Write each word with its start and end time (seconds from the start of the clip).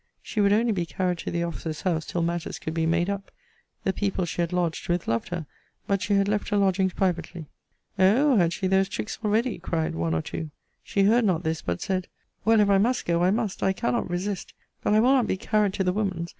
She 0.23 0.41
would 0.41 0.51
only 0.51 0.71
be 0.71 0.87
carried 0.87 1.19
to 1.19 1.29
the 1.29 1.43
officer's 1.43 1.81
house 1.81 2.07
till 2.07 2.23
matters 2.23 2.57
could 2.57 2.73
be 2.73 2.87
made 2.87 3.07
up. 3.07 3.29
The 3.83 3.93
people 3.93 4.25
she 4.25 4.41
had 4.41 4.51
lodged 4.51 4.89
with 4.89 5.07
loved 5.07 5.27
her: 5.29 5.45
but 5.85 6.01
she 6.01 6.15
had 6.15 6.27
left 6.27 6.49
her 6.49 6.57
lodgings 6.57 6.93
privately. 6.93 7.45
Oh! 7.99 8.35
had 8.35 8.51
she 8.51 8.65
those 8.65 8.89
tricks 8.89 9.19
already? 9.23 9.59
cried 9.59 9.93
one 9.93 10.15
or 10.15 10.23
two. 10.23 10.49
She 10.81 11.03
heard 11.03 11.23
not 11.25 11.43
this 11.43 11.61
but 11.61 11.81
said 11.81 12.07
Well, 12.43 12.61
if 12.61 12.69
I 12.71 12.79
must 12.79 13.05
go, 13.05 13.23
I 13.23 13.29
must 13.29 13.61
I 13.61 13.73
cannot 13.73 14.09
resist 14.09 14.55
but 14.81 14.95
I 14.95 14.99
will 14.99 15.11
not 15.13 15.27
be 15.27 15.37
carried 15.37 15.73
to 15.73 15.83
the 15.83 15.93
woman's! 15.93 16.29